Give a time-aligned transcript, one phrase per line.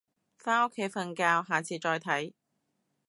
[0.35, 2.33] 返屋企瞓覺，下次再睇